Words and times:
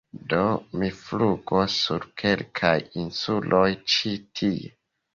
Do 0.31 0.45
mi 0.83 0.89
flugos 1.01 1.77
sur 1.83 2.09
kelkaj 2.23 2.75
insuloj 3.05 3.65
ĉi 3.97 4.19
tie. 4.43 4.79